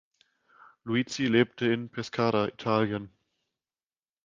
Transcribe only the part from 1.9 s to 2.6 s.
Pescara,